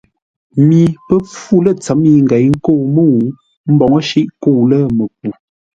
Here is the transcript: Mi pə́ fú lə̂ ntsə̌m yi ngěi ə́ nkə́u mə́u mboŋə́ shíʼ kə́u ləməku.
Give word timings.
Mi 0.69 0.79
pə́ 1.07 1.19
fú 1.41 1.55
lə̂ 1.63 1.73
ntsə̌m 1.77 1.99
yi 2.09 2.13
ngěi 2.25 2.43
ə́ 2.47 2.51
nkə́u 2.53 2.83
mə́u 2.95 3.17
mboŋə́ 3.73 4.01
shíʼ 4.09 4.29
kə́u 4.41 4.61
ləməku. 4.69 5.29